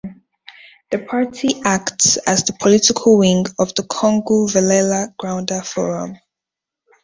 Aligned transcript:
The 0.89 0.97
party 0.97 1.61
acts 1.63 2.17
as 2.17 2.43
the 2.45 2.53
political 2.53 3.19
wing 3.19 3.45
of 3.59 3.75
the 3.75 3.83
Kongu 3.83 4.49
Vellala 4.51 5.13
Gounder 5.17 5.61
Forum. 5.63 6.17